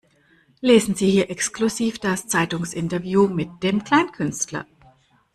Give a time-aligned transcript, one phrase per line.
[0.61, 4.65] Lesen sie hier exklusiv das Zeitungsinterview mit dem Kleinkünstler!